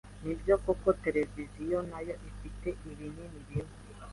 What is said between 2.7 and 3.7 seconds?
ibibi bimwe.